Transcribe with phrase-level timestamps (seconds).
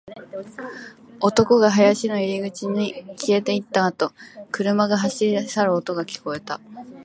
[1.21, 4.13] 男が林の入り口に消えていったあと、
[4.51, 6.59] 車が走り去る音が聞こえた